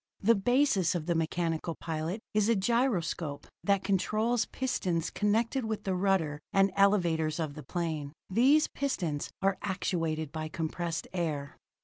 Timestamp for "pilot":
1.75-2.21